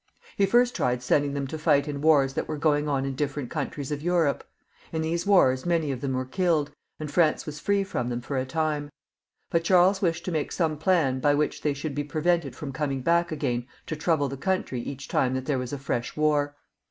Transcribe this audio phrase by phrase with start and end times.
[0.35, 3.51] He first tried sending them to fight in wars that were going on in different
[3.51, 4.43] countries of Europe.
[4.91, 8.35] In these wars many of them were killed, and France was free from them for
[8.35, 8.89] a time;
[9.51, 13.01] but Charles wished to make some plan by which they should be prevented from coming
[13.01, 16.55] back again to trouble the country each time that there was a fresh war.